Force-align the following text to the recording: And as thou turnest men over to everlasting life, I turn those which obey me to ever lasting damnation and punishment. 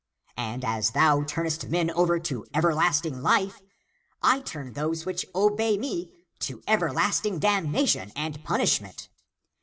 And 0.37 0.65
as 0.65 0.89
thou 0.97 1.21
turnest 1.21 1.67
men 1.69 1.91
over 1.91 2.17
to 2.21 2.47
everlasting 2.55 3.21
life, 3.21 3.61
I 4.23 4.39
turn 4.39 4.73
those 4.73 5.05
which 5.05 5.27
obey 5.35 5.77
me 5.77 6.11
to 6.39 6.63
ever 6.65 6.91
lasting 6.91 7.37
damnation 7.37 8.11
and 8.15 8.43
punishment. 8.43 9.09